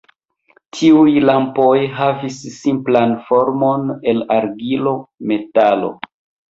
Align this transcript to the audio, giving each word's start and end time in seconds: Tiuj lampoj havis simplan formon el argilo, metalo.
Tiuj 0.77 1.13
lampoj 1.31 1.75
havis 1.99 2.41
simplan 2.57 3.15
formon 3.31 3.89
el 4.15 4.27
argilo, 4.41 4.99
metalo. 5.35 5.97